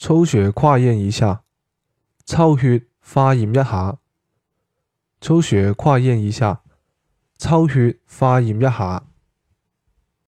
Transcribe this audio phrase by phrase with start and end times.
[0.00, 1.44] 抽血化验一下
[2.24, 3.98] 抽血化验一下。
[5.20, 6.62] 抽血化验一下
[7.36, 9.09] 抽血化验一下。